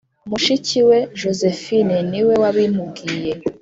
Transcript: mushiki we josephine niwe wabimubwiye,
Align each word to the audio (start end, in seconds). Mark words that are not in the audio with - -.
mushiki 0.29 0.79
we 0.89 0.97
josephine 1.19 1.97
niwe 2.11 2.33
wabimubwiye, 2.41 3.33